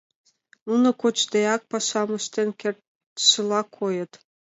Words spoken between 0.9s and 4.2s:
кочдеак пашам ыштен кертшыла койыт.